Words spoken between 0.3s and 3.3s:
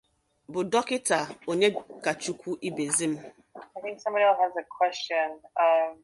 bụ́ Dọkita Onyekachukwu Ibezim